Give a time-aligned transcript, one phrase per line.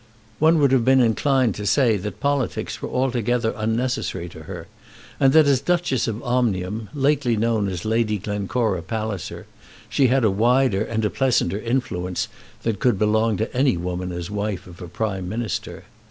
[0.39, 4.65] One would have been inclined to say that politics were altogether unnecessary to her,
[5.19, 9.45] and that as Duchess of Omnium, lately known as Lady Glencora Palliser,
[9.89, 12.29] she had a wider and a pleasanter influence
[12.63, 15.83] than could belong to any woman as wife of a Prime Minister.